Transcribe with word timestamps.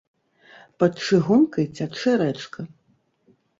Пад 0.83 0.93
чыгункай 1.09 1.65
цячэ 1.75 2.13
рэчка. 2.25 2.61